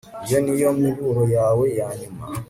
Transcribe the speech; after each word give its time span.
Iyi 0.25 0.37
niyo 0.43 0.69
miburo 0.81 1.23
yawe 1.35 1.65
yanyuma 1.79 2.23